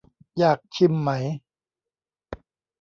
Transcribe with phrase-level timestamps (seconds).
[0.39, 1.11] อยากชิมไหม